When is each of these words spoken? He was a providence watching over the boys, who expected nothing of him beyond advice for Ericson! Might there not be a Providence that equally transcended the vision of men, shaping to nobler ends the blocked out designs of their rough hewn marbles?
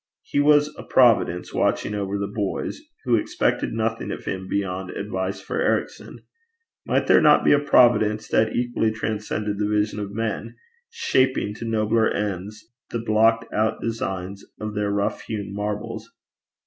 He 0.23 0.39
was 0.39 0.73
a 0.79 0.81
providence 0.81 1.53
watching 1.53 1.93
over 1.93 2.17
the 2.17 2.25
boys, 2.33 2.81
who 3.05 3.17
expected 3.17 3.71
nothing 3.71 4.09
of 4.09 4.25
him 4.25 4.47
beyond 4.47 4.89
advice 4.89 5.39
for 5.41 5.61
Ericson! 5.61 6.21
Might 6.87 7.05
there 7.05 7.21
not 7.21 7.45
be 7.45 7.51
a 7.51 7.59
Providence 7.59 8.27
that 8.29 8.55
equally 8.55 8.89
transcended 8.89 9.59
the 9.59 9.67
vision 9.69 9.99
of 9.99 10.09
men, 10.11 10.55
shaping 10.89 11.53
to 11.53 11.65
nobler 11.65 12.09
ends 12.09 12.65
the 12.89 12.97
blocked 12.97 13.45
out 13.53 13.79
designs 13.79 14.43
of 14.59 14.73
their 14.73 14.89
rough 14.89 15.21
hewn 15.21 15.53
marbles? 15.53 16.09